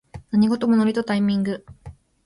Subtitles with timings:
[0.31, 1.63] 何事もノリとタイミング